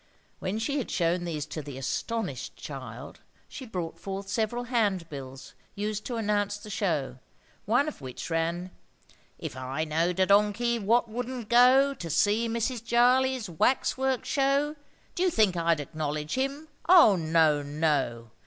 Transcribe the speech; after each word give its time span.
When 0.39 0.57
she 0.57 0.79
had 0.79 0.89
shown 0.89 1.25
these 1.25 1.45
to 1.45 1.61
the 1.61 1.77
astonished 1.77 2.55
child, 2.57 3.19
she 3.47 3.67
brought 3.67 3.99
forth 3.99 4.27
several 4.27 4.63
handbills 4.63 5.53
used 5.75 6.05
to 6.07 6.15
announce 6.17 6.57
the 6.57 6.71
show, 6.71 7.19
one 7.65 7.87
of 7.87 8.01
which 8.01 8.31
ran:— 8.31 8.71
"If 9.37 9.55
I 9.55 9.83
knowed 9.83 10.19
a 10.19 10.25
donkey 10.25 10.79
wot 10.79 11.07
wouldn't 11.07 11.49
go 11.49 11.93
To 11.93 12.09
see 12.09 12.49
Mrs. 12.49 12.83
Jarley's 12.83 13.47
wax 13.47 13.95
work 13.95 14.25
show, 14.25 14.75
Do 15.13 15.21
you 15.21 15.29
think 15.29 15.55
I'd 15.55 15.79
acknowledge 15.79 16.33
him? 16.33 16.69
Oh; 16.89 17.15
no, 17.15 17.61
no! 17.61 18.31